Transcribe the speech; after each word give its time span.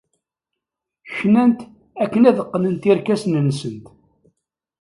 Knant 1.17 1.59
akken 2.03 2.23
ad 2.29 2.37
qqnent 2.47 2.87
irkasen-nsent. 2.91 3.85